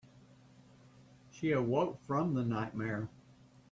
She 1.29 1.51
awoke 1.51 1.99
from 2.07 2.33
the 2.33 2.43
nightmare. 2.43 3.07